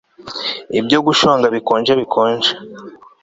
Ibyo 0.79 0.97
gushonga 1.07 1.45
bikonjebikonje 1.55 2.51